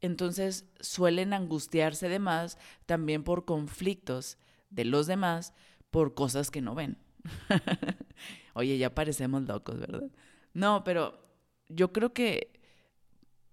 Entonces 0.00 0.64
suelen 0.80 1.34
angustiarse 1.34 2.08
de 2.08 2.18
más 2.18 2.56
también 2.86 3.22
por 3.22 3.44
conflictos 3.44 4.38
de 4.70 4.86
los 4.86 5.06
demás 5.06 5.52
por 5.90 6.14
cosas 6.14 6.50
que 6.50 6.62
no 6.62 6.74
ven. 6.74 6.96
Oye, 8.54 8.78
ya 8.78 8.94
parecemos 8.94 9.42
locos, 9.42 9.78
¿verdad? 9.78 10.10
No, 10.54 10.84
pero 10.84 11.22
yo 11.68 11.92
creo 11.92 12.14
que, 12.14 12.58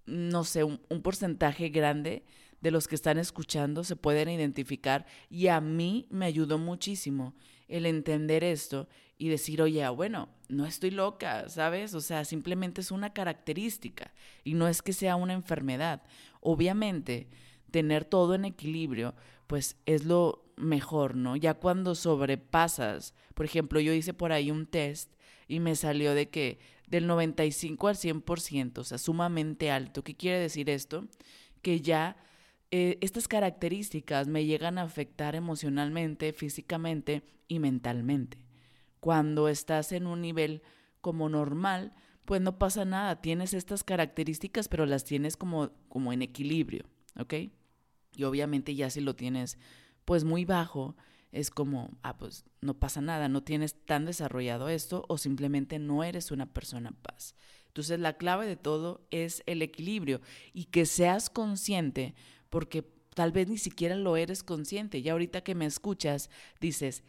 no 0.05 0.45
sé, 0.45 0.63
un, 0.63 0.79
porcentaje 1.01 1.67
grande 1.67 2.23
de 2.61 2.71
los 2.71 2.87
que 2.87 2.95
están 2.95 3.17
escuchando 3.17 3.83
se 3.83 3.97
pueden 3.97 4.29
identificar 4.29 5.05
y 5.29 5.47
a 5.47 5.59
mí 5.59 6.07
me 6.09 6.27
ayudó 6.27 6.59
muchísimo 6.59 7.35
el 7.67 7.87
entender 7.87 8.45
esto 8.45 8.87
y 9.23 9.29
decir, 9.29 9.61
oye, 9.61 9.87
bueno, 9.87 10.27
no 10.49 10.65
estoy 10.65 10.91
loca, 10.91 11.47
¿sabes? 11.47 11.93
O 11.93 12.01
sea, 12.01 12.25
simplemente 12.25 12.81
es 12.81 12.91
una 12.91 13.13
característica 13.13 14.11
y 14.43 14.53
no 14.53 14.67
es 14.67 14.81
que 14.81 14.91
sea 14.91 15.15
una 15.15 15.31
enfermedad. 15.31 16.03
Obviamente, 16.41 17.29
tener 17.71 18.03
todo 18.03 18.35
en 18.35 18.43
equilibrio, 18.43 19.15
pues 19.47 19.77
es 19.85 20.03
lo 20.03 20.43
mejor, 20.57 21.15
¿no? 21.15 21.37
Ya 21.37 21.53
cuando 21.53 21.95
sobrepasas, 21.95 23.13
por 23.33 23.45
ejemplo, 23.45 23.79
yo 23.79 23.93
hice 23.93 24.13
por 24.13 24.33
ahí 24.33 24.51
un 24.51 24.65
test 24.65 25.13
y 25.47 25.61
me 25.61 25.77
salió 25.77 26.13
de 26.13 26.27
que 26.27 26.59
del 26.87 27.07
95 27.07 27.87
al 27.87 27.95
100%, 27.95 28.79
o 28.79 28.83
sea, 28.83 28.97
sumamente 28.97 29.71
alto. 29.71 30.03
¿Qué 30.03 30.15
quiere 30.15 30.37
decir 30.37 30.69
esto? 30.69 31.07
Que 31.61 31.79
ya 31.79 32.17
eh, 32.71 32.97
estas 32.99 33.29
características 33.29 34.27
me 34.27 34.43
llegan 34.43 34.77
a 34.77 34.81
afectar 34.81 35.33
emocionalmente, 35.33 36.33
físicamente 36.33 37.23
y 37.47 37.59
mentalmente. 37.59 38.43
Cuando 39.03 39.49
estás 39.49 39.91
en 39.91 40.07
un 40.07 40.21
nivel 40.21 40.61
como 41.01 41.27
normal, 41.27 41.93
pues 42.23 42.39
no 42.39 42.57
pasa 42.57 42.85
nada, 42.85 43.19
tienes 43.19 43.53
estas 43.53 43.83
características, 43.83 44.69
pero 44.69 44.85
las 44.85 45.03
tienes 45.03 45.35
como, 45.35 45.71
como 45.89 46.13
en 46.13 46.21
equilibrio, 46.21 46.85
¿ok? 47.19 47.33
Y 48.15 48.23
obviamente 48.23 48.75
ya 48.75 48.89
si 48.89 49.01
lo 49.01 49.13
tienes 49.13 49.57
pues 50.05 50.23
muy 50.23 50.45
bajo, 50.45 50.95
es 51.33 51.51
como, 51.51 51.97
ah, 52.01 52.15
pues 52.15 52.45
no 52.61 52.79
pasa 52.79 53.01
nada, 53.01 53.27
no 53.27 53.43
tienes 53.43 53.75
tan 53.83 54.05
desarrollado 54.05 54.69
esto 54.69 55.03
o 55.09 55.17
simplemente 55.17 55.79
no 55.79 56.05
eres 56.05 56.31
una 56.31 56.53
persona 56.53 56.93
paz. 57.01 57.35
Entonces 57.67 57.99
la 57.99 58.13
clave 58.13 58.47
de 58.47 58.55
todo 58.55 59.05
es 59.11 59.43
el 59.47 59.61
equilibrio 59.63 60.21
y 60.53 60.67
que 60.67 60.85
seas 60.85 61.29
consciente 61.29 62.15
porque 62.49 62.89
tal 63.15 63.33
vez 63.33 63.49
ni 63.49 63.57
siquiera 63.57 63.97
lo 63.97 64.15
eres 64.15 64.43
consciente. 64.43 65.01
Ya 65.01 65.11
ahorita 65.11 65.41
que 65.41 65.55
me 65.55 65.65
escuchas, 65.65 66.29
dices, 66.61 67.03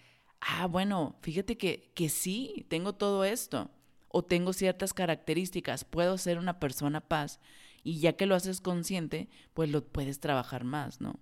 ah, 0.47 0.67
bueno, 0.67 1.17
fíjate 1.23 1.57
que, 1.57 1.91
que 1.95 2.09
sí, 2.09 2.67
tengo 2.69 2.95
todo 2.95 3.25
esto, 3.25 3.71
o 4.09 4.23
tengo 4.23 4.53
ciertas 4.53 4.93
características, 4.95 5.85
puedo 5.85 6.19
ser 6.19 6.39
una 6.39 6.61
persona 6.61 7.01
paz, 7.01 7.41
y 7.83 7.99
ya 8.01 8.15
que 8.15 8.27
lo 8.27 8.35
haces 8.35 8.61
consciente, 8.61 9.29
pues 9.53 9.71
lo 9.71 9.85
puedes 9.85 10.21
trabajar 10.21 10.65
más, 10.65 11.01
¿no? 11.01 11.19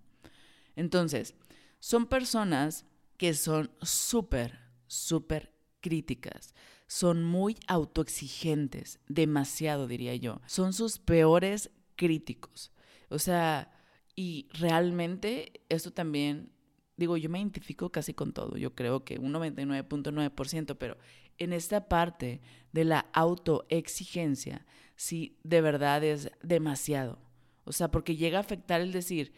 Entonces, 0.77 1.35
son 1.81 2.07
personas 2.07 2.85
que 3.17 3.35
son 3.35 3.71
súper, 3.83 4.59
súper 4.87 5.53
críticas, 5.81 6.55
son 6.87 7.25
muy 7.25 7.57
autoexigentes, 7.67 9.01
demasiado 9.09 9.87
diría 9.87 10.15
yo, 10.17 10.41
son 10.47 10.73
sus 10.73 10.99
peores 10.99 11.71
críticos. 11.97 12.73
O 13.09 13.19
sea, 13.19 13.73
y 14.15 14.49
realmente 14.53 15.65
esto 15.69 15.93
también, 15.93 16.53
digo, 17.03 17.17
yo 17.17 17.29
me 17.29 17.41
identifico 17.41 17.91
casi 17.91 18.15
con 18.15 18.33
todo, 18.33 18.57
yo 18.57 18.75
creo 18.75 19.05
que 19.05 19.19
un 19.19 19.33
99.9%, 19.33 20.77
pero 20.79 20.97
en 21.37 21.53
esta 21.53 21.89
parte 21.89 22.41
de 22.73 22.85
la 22.85 23.07
autoexigencia, 23.13 24.65
sí, 24.95 25.37
de 25.43 25.61
verdad 25.61 26.05
es 26.05 26.31
demasiado. 26.43 27.19
O 27.65 27.73
sea, 27.73 27.91
porque 27.91 28.15
llega 28.15 28.39
a 28.39 28.43
afectar 28.43 28.81
el 28.81 28.93
decir, 28.93 29.33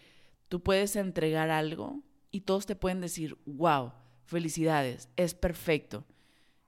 tú 0.48 0.62
puedes 0.62 0.94
entregar 0.96 1.48
algo 1.48 2.02
y 2.30 2.42
todos 2.42 2.66
te 2.66 2.76
pueden 2.76 3.00
decir, 3.00 3.38
wow, 3.46 3.92
felicidades, 4.26 5.08
es 5.16 5.34
perfecto. 5.34 6.04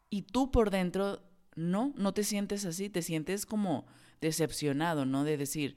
Y 0.08 0.22
tú 0.22 0.50
por 0.50 0.70
dentro, 0.70 1.22
no, 1.56 1.92
no 1.96 2.14
te 2.14 2.24
sientes 2.24 2.64
así, 2.64 2.88
te 2.88 3.02
sientes 3.02 3.44
como 3.44 3.86
decepcionado, 4.22 5.04
¿no? 5.04 5.24
De 5.24 5.36
decir, 5.36 5.76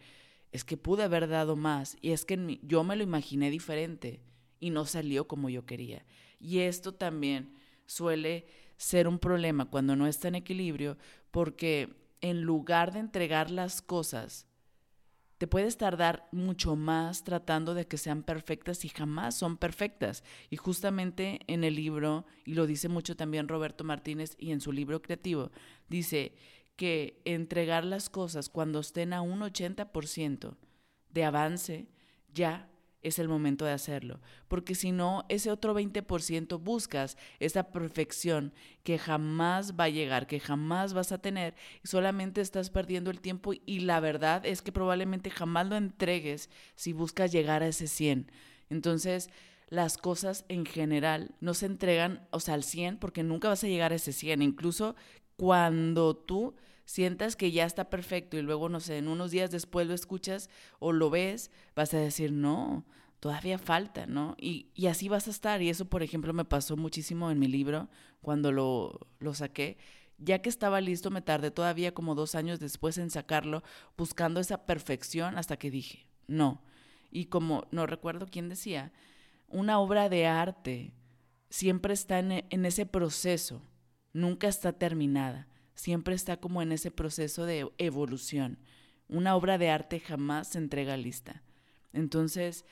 es 0.53 0.63
que 0.63 0.77
pude 0.77 1.03
haber 1.03 1.27
dado 1.27 1.57
más 1.57 1.97
y 2.01 2.11
es 2.11 2.23
que 2.23 2.59
yo 2.63 2.85
me 2.85 2.95
lo 2.95 3.03
imaginé 3.03 3.51
diferente 3.51 4.21
y 4.59 4.69
no 4.69 4.85
salió 4.85 5.27
como 5.27 5.49
yo 5.49 5.65
quería. 5.65 6.05
Y 6.39 6.59
esto 6.59 6.93
también 6.93 7.53
suele 7.85 8.47
ser 8.77 9.07
un 9.07 9.19
problema 9.19 9.69
cuando 9.69 9.95
no 9.95 10.07
está 10.07 10.27
en 10.27 10.35
equilibrio 10.35 10.97
porque 11.31 11.95
en 12.21 12.41
lugar 12.41 12.93
de 12.93 12.99
entregar 12.99 13.51
las 13.51 13.81
cosas, 13.81 14.45
te 15.37 15.47
puedes 15.47 15.77
tardar 15.77 16.27
mucho 16.33 16.75
más 16.75 17.23
tratando 17.23 17.73
de 17.73 17.87
que 17.87 17.97
sean 17.97 18.23
perfectas 18.23 18.83
y 18.83 18.89
jamás 18.89 19.35
son 19.35 19.55
perfectas. 19.55 20.23
Y 20.49 20.57
justamente 20.57 21.39
en 21.47 21.63
el 21.63 21.75
libro, 21.75 22.25
y 22.43 22.55
lo 22.55 22.67
dice 22.67 22.89
mucho 22.89 23.15
también 23.15 23.47
Roberto 23.47 23.85
Martínez 23.85 24.35
y 24.37 24.51
en 24.51 24.59
su 24.59 24.73
libro 24.73 25.01
creativo, 25.01 25.51
dice 25.87 26.33
que 26.75 27.21
entregar 27.23 27.85
las 27.85 28.09
cosas 28.09 28.49
cuando 28.49 28.79
estén 28.79 29.13
a 29.13 29.21
un 29.21 29.39
80% 29.39 30.57
de 31.09 31.23
avance, 31.23 31.87
ya 32.33 32.69
es 33.01 33.19
el 33.19 33.27
momento 33.27 33.65
de 33.65 33.71
hacerlo. 33.71 34.19
Porque 34.47 34.75
si 34.75 34.91
no, 34.91 35.25
ese 35.29 35.51
otro 35.51 35.73
20% 35.73 36.59
buscas 36.59 37.17
esa 37.39 37.71
perfección 37.71 38.53
que 38.83 38.97
jamás 38.97 39.79
va 39.79 39.85
a 39.85 39.89
llegar, 39.89 40.27
que 40.27 40.39
jamás 40.39 40.93
vas 40.93 41.11
a 41.11 41.19
tener, 41.19 41.55
y 41.83 41.87
solamente 41.87 42.41
estás 42.41 42.69
perdiendo 42.69 43.11
el 43.11 43.21
tiempo 43.21 43.53
y 43.65 43.79
la 43.79 43.99
verdad 43.99 44.45
es 44.45 44.61
que 44.61 44.71
probablemente 44.71 45.29
jamás 45.29 45.67
lo 45.67 45.75
entregues 45.75 46.49
si 46.75 46.93
buscas 46.93 47.31
llegar 47.31 47.63
a 47.63 47.67
ese 47.67 47.87
100. 47.87 48.31
Entonces, 48.69 49.29
las 49.69 49.97
cosas 49.97 50.45
en 50.49 50.65
general 50.65 51.35
no 51.41 51.53
se 51.53 51.67
entregan, 51.67 52.27
o 52.31 52.39
sea, 52.39 52.55
al 52.55 52.63
100 52.63 52.97
porque 52.97 53.23
nunca 53.23 53.49
vas 53.49 53.63
a 53.63 53.67
llegar 53.67 53.91
a 53.91 53.95
ese 53.95 54.13
100. 54.13 54.41
Incluso 54.41 54.95
cuando 55.37 56.15
tú 56.15 56.55
sientas 56.89 57.35
que 57.35 57.51
ya 57.51 57.65
está 57.65 57.91
perfecto 57.91 58.35
y 58.35 58.41
luego, 58.41 58.67
no 58.67 58.79
sé, 58.79 58.97
en 58.97 59.09
unos 59.09 59.29
días 59.29 59.51
después 59.51 59.85
lo 59.85 59.93
escuchas 59.93 60.49
o 60.79 60.91
lo 60.91 61.11
ves, 61.11 61.51
vas 61.75 61.93
a 61.93 61.99
decir, 61.99 62.31
no, 62.31 62.83
todavía 63.19 63.59
falta, 63.59 64.07
¿no? 64.07 64.35
Y, 64.39 64.69
y 64.73 64.87
así 64.87 65.07
vas 65.07 65.27
a 65.27 65.29
estar. 65.29 65.61
Y 65.61 65.69
eso, 65.69 65.85
por 65.85 66.01
ejemplo, 66.01 66.33
me 66.33 66.45
pasó 66.45 66.77
muchísimo 66.77 67.29
en 67.29 67.37
mi 67.37 67.47
libro 67.47 67.89
cuando 68.21 68.51
lo, 68.51 69.07
lo 69.19 69.35
saqué. 69.35 69.77
Ya 70.17 70.41
que 70.41 70.49
estaba 70.49 70.81
listo, 70.81 71.11
me 71.11 71.21
tardé 71.21 71.51
todavía 71.51 71.93
como 71.93 72.15
dos 72.15 72.33
años 72.33 72.59
después 72.59 72.97
en 72.97 73.11
sacarlo, 73.11 73.61
buscando 73.95 74.39
esa 74.39 74.65
perfección 74.65 75.37
hasta 75.37 75.57
que 75.57 75.69
dije, 75.69 76.07
no. 76.25 76.63
Y 77.11 77.25
como 77.25 77.67
no 77.69 77.85
recuerdo 77.85 78.25
quién 78.25 78.49
decía, 78.49 78.91
una 79.47 79.77
obra 79.79 80.09
de 80.09 80.25
arte 80.25 80.95
siempre 81.51 81.93
está 81.93 82.17
en, 82.17 82.45
en 82.49 82.65
ese 82.65 82.87
proceso, 82.87 83.61
nunca 84.11 84.47
está 84.47 84.73
terminada 84.73 85.48
siempre 85.79 86.13
está 86.13 86.35
como 86.35 86.61
en 86.61 86.73
ese 86.73 86.91
proceso 86.91 87.45
de 87.45 87.71
evolución. 87.77 88.59
Una 89.07 89.37
obra 89.37 89.57
de 89.57 89.69
arte 89.69 90.01
jamás 90.01 90.49
se 90.49 90.57
entrega 90.57 90.97
lista. 90.97 91.41
Entonces, 91.93 92.65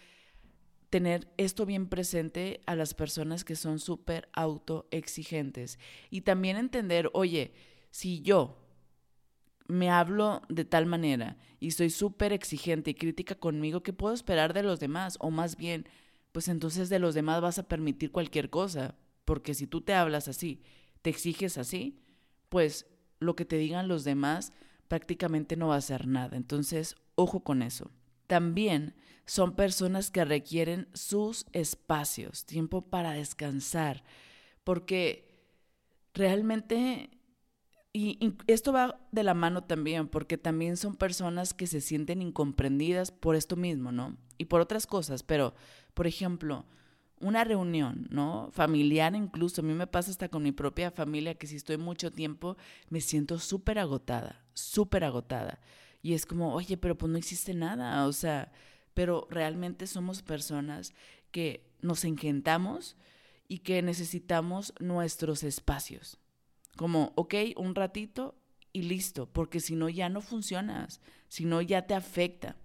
tener 0.89 1.31
esto 1.37 1.65
bien 1.65 1.87
presente 1.87 2.59
a 2.65 2.75
las 2.75 2.93
personas 2.93 3.45
que 3.45 3.55
son 3.55 3.79
súper 3.79 4.27
autoexigentes 4.33 5.79
y 6.09 6.21
también 6.21 6.57
entender, 6.57 7.09
oye, 7.13 7.53
si 7.91 8.21
yo 8.23 8.57
me 9.69 9.89
hablo 9.89 10.41
de 10.49 10.65
tal 10.65 10.85
manera 10.85 11.37
y 11.61 11.71
soy 11.71 11.91
súper 11.91 12.33
exigente 12.33 12.91
y 12.91 12.95
crítica 12.95 13.35
conmigo, 13.35 13.83
¿qué 13.83 13.93
puedo 13.93 14.13
esperar 14.13 14.53
de 14.53 14.63
los 14.63 14.81
demás? 14.81 15.15
O 15.21 15.31
más 15.31 15.55
bien, 15.55 15.87
pues 16.33 16.49
entonces 16.49 16.89
de 16.89 16.99
los 16.99 17.15
demás 17.15 17.39
vas 17.39 17.57
a 17.57 17.69
permitir 17.69 18.11
cualquier 18.11 18.49
cosa, 18.49 18.95
porque 19.23 19.53
si 19.53 19.65
tú 19.65 19.79
te 19.79 19.93
hablas 19.93 20.27
así, 20.27 20.61
te 21.01 21.09
exiges 21.09 21.57
así, 21.57 22.01
pues 22.49 22.85
lo 23.19 23.35
que 23.35 23.45
te 23.45 23.57
digan 23.57 23.87
los 23.87 24.03
demás 24.03 24.53
prácticamente 24.87 25.57
no 25.57 25.69
va 25.69 25.75
a 25.75 25.81
ser 25.81 26.07
nada. 26.07 26.37
Entonces, 26.37 26.95
ojo 27.15 27.41
con 27.41 27.61
eso. 27.61 27.91
También 28.27 28.95
son 29.25 29.55
personas 29.55 30.11
que 30.11 30.23
requieren 30.25 30.87
sus 30.93 31.45
espacios, 31.51 32.45
tiempo 32.45 32.81
para 32.89 33.11
descansar, 33.11 34.03
porque 34.63 35.27
realmente 36.13 37.17
y, 37.97 38.35
esto 38.47 38.71
va 38.71 38.99
de 39.11 39.23
la 39.23 39.33
mano 39.33 39.63
también, 39.63 40.07
porque 40.07 40.37
también 40.37 40.77
son 40.77 40.95
personas 40.95 41.53
que 41.53 41.67
se 41.67 41.81
sienten 41.81 42.21
incomprendidas 42.21 43.11
por 43.11 43.35
esto 43.35 43.55
mismo, 43.55 43.91
¿no? 43.91 44.17
Y 44.37 44.45
por 44.45 44.61
otras 44.61 44.85
cosas, 44.85 45.23
pero, 45.23 45.55
por 45.93 46.05
ejemplo, 46.05 46.65
una 47.19 47.43
reunión, 47.43 48.07
¿no? 48.09 48.49
Familiar 48.51 49.15
incluso, 49.15 49.61
a 49.61 49.63
mí 49.63 49.73
me 49.73 49.87
pasa 49.87 50.11
hasta 50.11 50.29
con 50.29 50.43
mi 50.43 50.51
propia 50.51 50.91
familia, 50.91 51.35
que 51.35 51.47
si 51.47 51.55
estoy 51.55 51.77
mucho 51.77 52.11
tiempo, 52.11 52.57
me 52.89 53.01
siento 53.01 53.39
súper 53.39 53.79
agotada, 53.79 54.43
súper 54.53 55.03
agotada. 55.03 55.59
Y 56.01 56.13
es 56.13 56.25
como, 56.25 56.53
oye, 56.53 56.77
pero 56.77 56.97
pues 56.97 57.11
no 57.11 57.17
existe 57.17 57.53
nada, 57.53 58.05
o 58.05 58.13
sea, 58.13 58.51
pero 58.93 59.27
realmente 59.29 59.87
somos 59.87 60.21
personas 60.21 60.93
que 61.31 61.67
nos 61.81 62.03
encantamos 62.05 62.95
y 63.47 63.59
que 63.59 63.81
necesitamos 63.81 64.73
nuestros 64.79 65.43
espacios. 65.43 66.17
Como, 66.75 67.13
ok, 67.15 67.33
un 67.55 67.75
ratito 67.75 68.35
y 68.73 68.83
listo, 68.83 69.27
porque 69.27 69.59
si 69.59 69.75
no 69.75 69.89
ya 69.89 70.09
no 70.09 70.21
funcionas, 70.21 71.01
si 71.29 71.45
no 71.45 71.61
ya 71.61 71.87
te 71.87 71.95
afecta. 71.95 72.55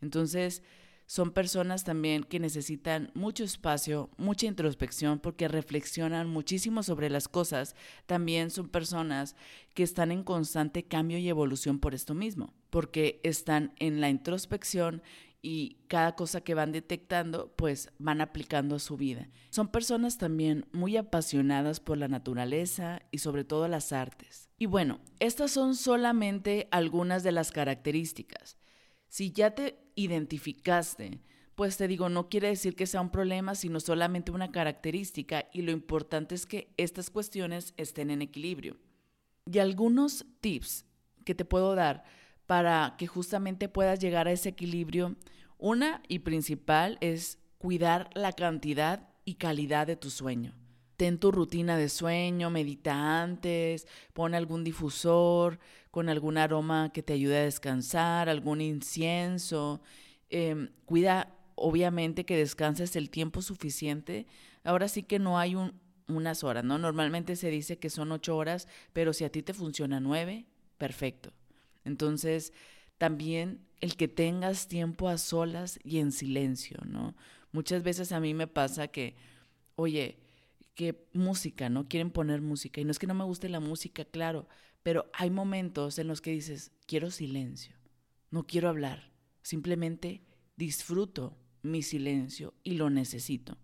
Entonces, 0.00 0.62
son 1.10 1.32
personas 1.32 1.82
también 1.82 2.22
que 2.22 2.38
necesitan 2.38 3.10
mucho 3.14 3.42
espacio, 3.42 4.10
mucha 4.16 4.46
introspección, 4.46 5.18
porque 5.18 5.48
reflexionan 5.48 6.28
muchísimo 6.28 6.84
sobre 6.84 7.10
las 7.10 7.26
cosas. 7.26 7.74
También 8.06 8.52
son 8.52 8.68
personas 8.68 9.34
que 9.74 9.82
están 9.82 10.12
en 10.12 10.22
constante 10.22 10.84
cambio 10.84 11.18
y 11.18 11.28
evolución 11.28 11.80
por 11.80 11.96
esto 11.96 12.14
mismo, 12.14 12.54
porque 12.70 13.20
están 13.24 13.72
en 13.80 14.00
la 14.00 14.08
introspección 14.08 15.02
y 15.42 15.78
cada 15.88 16.14
cosa 16.14 16.42
que 16.42 16.54
van 16.54 16.70
detectando, 16.70 17.52
pues 17.56 17.90
van 17.98 18.20
aplicando 18.20 18.76
a 18.76 18.78
su 18.78 18.96
vida. 18.96 19.30
Son 19.50 19.66
personas 19.66 20.16
también 20.16 20.68
muy 20.70 20.96
apasionadas 20.96 21.80
por 21.80 21.98
la 21.98 22.06
naturaleza 22.06 23.02
y 23.10 23.18
sobre 23.18 23.42
todo 23.42 23.66
las 23.66 23.92
artes. 23.92 24.48
Y 24.58 24.66
bueno, 24.66 25.00
estas 25.18 25.50
son 25.50 25.74
solamente 25.74 26.68
algunas 26.70 27.24
de 27.24 27.32
las 27.32 27.50
características. 27.50 28.58
Si 29.08 29.32
ya 29.32 29.56
te 29.56 29.89
identificaste, 30.04 31.20
pues 31.54 31.76
te 31.76 31.88
digo, 31.88 32.08
no 32.08 32.28
quiere 32.28 32.48
decir 32.48 32.74
que 32.74 32.86
sea 32.86 33.00
un 33.00 33.10
problema, 33.10 33.54
sino 33.54 33.80
solamente 33.80 34.32
una 34.32 34.50
característica 34.50 35.46
y 35.52 35.62
lo 35.62 35.72
importante 35.72 36.34
es 36.34 36.46
que 36.46 36.72
estas 36.76 37.10
cuestiones 37.10 37.74
estén 37.76 38.10
en 38.10 38.22
equilibrio. 38.22 38.76
Y 39.44 39.58
algunos 39.58 40.24
tips 40.40 40.86
que 41.24 41.34
te 41.34 41.44
puedo 41.44 41.74
dar 41.74 42.04
para 42.46 42.94
que 42.98 43.06
justamente 43.06 43.68
puedas 43.68 43.98
llegar 44.00 44.26
a 44.26 44.32
ese 44.32 44.48
equilibrio. 44.48 45.16
Una 45.58 46.02
y 46.08 46.20
principal 46.20 46.98
es 47.00 47.38
cuidar 47.58 48.10
la 48.14 48.32
cantidad 48.32 49.08
y 49.24 49.34
calidad 49.34 49.86
de 49.86 49.96
tu 49.96 50.10
sueño. 50.10 50.54
Ten 51.00 51.16
tu 51.16 51.32
rutina 51.32 51.78
de 51.78 51.88
sueño, 51.88 52.50
medita 52.50 53.22
antes, 53.22 53.86
pon 54.12 54.34
algún 54.34 54.64
difusor 54.64 55.58
con 55.90 56.10
algún 56.10 56.36
aroma 56.36 56.92
que 56.92 57.02
te 57.02 57.14
ayude 57.14 57.38
a 57.38 57.44
descansar, 57.44 58.28
algún 58.28 58.60
incienso. 58.60 59.80
Em, 60.28 60.68
cuida, 60.84 61.34
obviamente, 61.54 62.26
que 62.26 62.36
descanses 62.36 62.96
el 62.96 63.08
tiempo 63.08 63.40
suficiente. 63.40 64.26
Ahora 64.62 64.88
sí 64.88 65.02
que 65.02 65.18
no 65.18 65.38
hay 65.38 65.56
unas 66.06 66.44
horas, 66.44 66.64
¿no? 66.64 66.76
Normalmente 66.76 67.34
se 67.34 67.48
dice 67.48 67.78
que 67.78 67.88
son 67.88 68.12
ocho 68.12 68.36
horas, 68.36 68.68
pero 68.92 69.14
si 69.14 69.24
a 69.24 69.32
ti 69.32 69.42
te 69.42 69.54
funciona 69.54 70.00
nueve, 70.00 70.44
perfecto. 70.76 71.32
Entonces, 71.86 72.52
también 72.98 73.64
el 73.80 73.96
que 73.96 74.08
tengas 74.08 74.68
tiempo 74.68 75.08
a 75.08 75.16
solas 75.16 75.80
y 75.82 75.96
en 76.00 76.12
silencio, 76.12 76.76
¿no? 76.84 77.14
Muchas 77.52 77.82
veces 77.82 78.12
a 78.12 78.20
mí 78.20 78.34
me 78.34 78.48
pasa 78.48 78.88
que, 78.88 79.16
oye, 79.76 80.18
que 80.74 81.06
música, 81.12 81.68
¿no? 81.68 81.88
Quieren 81.88 82.10
poner 82.10 82.40
música. 82.40 82.80
Y 82.80 82.84
no 82.84 82.90
es 82.90 82.98
que 82.98 83.06
no 83.06 83.14
me 83.14 83.24
guste 83.24 83.48
la 83.48 83.60
música, 83.60 84.04
claro, 84.04 84.48
pero 84.82 85.10
hay 85.12 85.30
momentos 85.30 85.98
en 85.98 86.08
los 86.08 86.20
que 86.20 86.30
dices, 86.30 86.72
quiero 86.86 87.10
silencio, 87.10 87.76
no 88.30 88.46
quiero 88.46 88.68
hablar, 88.68 89.12
simplemente 89.42 90.22
disfruto 90.56 91.36
mi 91.62 91.82
silencio 91.82 92.54
y 92.62 92.72
lo 92.72 92.90
necesito. 92.90 93.58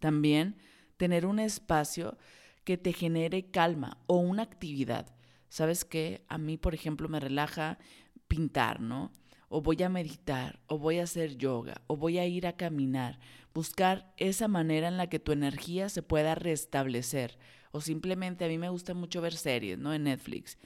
También 0.00 0.56
tener 0.96 1.26
un 1.26 1.38
espacio 1.38 2.16
que 2.64 2.78
te 2.78 2.92
genere 2.92 3.50
calma 3.50 3.98
o 4.06 4.18
una 4.18 4.42
actividad. 4.42 5.14
¿Sabes 5.48 5.84
qué? 5.84 6.24
A 6.28 6.38
mí, 6.38 6.56
por 6.56 6.74
ejemplo, 6.74 7.08
me 7.08 7.20
relaja 7.20 7.78
pintar, 8.28 8.80
¿no? 8.80 9.12
O 9.54 9.60
voy 9.60 9.82
a 9.82 9.90
meditar, 9.90 10.60
o 10.66 10.78
voy 10.78 10.98
a 10.98 11.02
hacer 11.02 11.36
yoga, 11.36 11.82
o 11.86 11.98
voy 11.98 12.16
a 12.16 12.26
ir 12.26 12.46
a 12.46 12.56
caminar. 12.56 13.18
Buscar 13.52 14.14
esa 14.16 14.48
manera 14.48 14.88
en 14.88 14.96
la 14.96 15.10
que 15.10 15.18
tu 15.18 15.30
energía 15.30 15.90
se 15.90 16.02
pueda 16.02 16.34
restablecer. 16.34 17.38
O 17.70 17.82
simplemente 17.82 18.46
a 18.46 18.48
mí 18.48 18.56
me 18.56 18.70
gusta 18.70 18.94
mucho 18.94 19.20
ver 19.20 19.34
series, 19.34 19.76
¿no? 19.76 19.92
En 19.92 20.04
Netflix. 20.04 20.56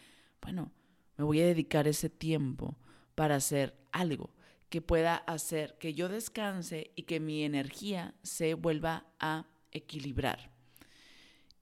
Bueno, 0.40 0.70
me 1.16 1.24
voy 1.24 1.40
a 1.40 1.46
dedicar 1.46 1.88
ese 1.88 2.08
tiempo 2.08 2.78
para 3.16 3.34
hacer 3.34 3.76
algo 3.90 4.30
que 4.68 4.80
pueda 4.82 5.16
hacer 5.16 5.76
que 5.80 5.92
yo 5.92 6.08
descanse 6.08 6.92
y 6.94 7.02
que 7.02 7.18
mi 7.18 7.42
energía 7.42 8.14
se 8.22 8.54
vuelva 8.54 9.08
a 9.18 9.46
equilibrar. 9.72 10.52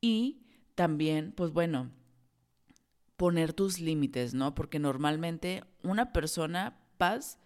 Y 0.02 0.42
también, 0.74 1.32
pues 1.32 1.52
bueno, 1.52 1.90
poner 3.16 3.54
tus 3.54 3.80
límites, 3.80 4.34
¿no? 4.34 4.54
Porque 4.54 4.78
normalmente 4.78 5.64
una 5.82 6.12
persona 6.12 6.83
paz 7.04 7.38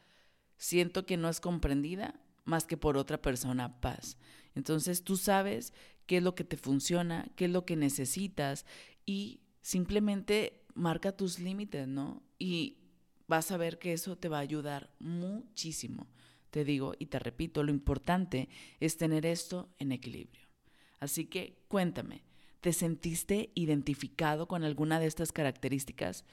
siento 0.56 1.04
que 1.04 1.16
no 1.16 1.28
es 1.28 1.40
comprendida 1.40 2.14
más 2.44 2.64
que 2.64 2.76
por 2.76 2.96
otra 2.96 3.20
persona 3.20 3.80
paz. 3.80 4.16
Entonces 4.54 5.02
tú 5.02 5.16
sabes 5.16 5.72
qué 6.06 6.18
es 6.18 6.22
lo 6.22 6.36
que 6.36 6.44
te 6.44 6.56
funciona, 6.56 7.28
qué 7.34 7.46
es 7.46 7.50
lo 7.50 7.64
que 7.64 7.74
necesitas 7.74 8.66
y 9.04 9.40
simplemente 9.60 10.64
marca 10.74 11.16
tus 11.16 11.40
límites, 11.40 11.88
¿no? 11.88 12.22
Y 12.38 12.78
vas 13.26 13.50
a 13.50 13.56
ver 13.56 13.80
que 13.80 13.92
eso 13.92 14.16
te 14.16 14.28
va 14.28 14.38
a 14.38 14.42
ayudar 14.42 14.94
muchísimo. 15.00 16.06
Te 16.50 16.64
digo 16.64 16.94
y 17.00 17.06
te 17.06 17.18
repito, 17.18 17.64
lo 17.64 17.72
importante 17.72 18.48
es 18.78 18.96
tener 18.96 19.26
esto 19.26 19.74
en 19.80 19.90
equilibrio. 19.90 20.46
Así 21.00 21.24
que 21.24 21.64
cuéntame, 21.66 22.22
¿Te 22.60 22.72
sentiste 22.72 23.50
identificado 23.54 24.48
con 24.48 24.64
alguna 24.64 24.98
de 24.98 25.06
estas 25.06 25.30
características? 25.30 26.24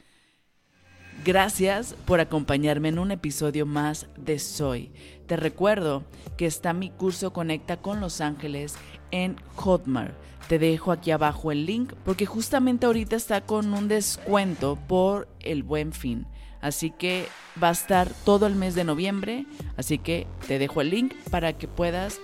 Gracias 1.23 1.95
por 2.05 2.19
acompañarme 2.19 2.89
en 2.89 2.99
un 2.99 3.11
episodio 3.11 3.65
más 3.65 4.07
de 4.17 4.37
Soy. 4.37 4.91
Te 5.25 5.37
recuerdo 5.37 6.03
que 6.37 6.45
está 6.45 6.73
mi 6.73 6.89
curso 6.91 7.33
Conecta 7.33 7.77
con 7.77 7.99
Los 7.99 8.21
Ángeles 8.21 8.75
en 9.11 9.37
Hotmart. 9.55 10.13
Te 10.47 10.59
dejo 10.59 10.91
aquí 10.91 11.09
abajo 11.09 11.51
el 11.51 11.65
link 11.65 11.93
porque 12.03 12.27
justamente 12.27 12.85
ahorita 12.85 13.15
está 13.15 13.41
con 13.41 13.73
un 13.73 13.87
descuento 13.87 14.77
por 14.87 15.27
el 15.39 15.63
buen 15.63 15.93
fin. 15.93 16.27
Así 16.61 16.91
que 16.91 17.27
va 17.61 17.69
a 17.69 17.73
estar 17.73 18.09
todo 18.23 18.45
el 18.45 18.55
mes 18.55 18.75
de 18.75 18.83
noviembre. 18.83 19.45
Así 19.77 19.97
que 19.97 20.27
te 20.47 20.59
dejo 20.59 20.81
el 20.81 20.91
link 20.91 21.13
para 21.31 21.53
que 21.53 21.67
puedas 21.67 22.19